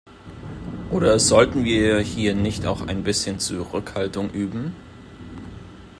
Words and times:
Oder 0.89 1.19
sollten 1.19 1.63
wir 1.63 1.99
hier 1.99 2.33
nicht 2.33 2.65
auch 2.65 2.81
ein 2.87 3.03
bisschen 3.03 3.37
Zurückhaltung 3.37 4.31
üben? 4.31 4.75